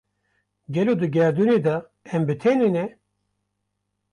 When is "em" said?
2.13-2.21